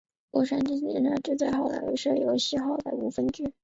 [0.31, 3.53] 洛杉矶郡警察局在西好莱坞设有西好莱坞分局。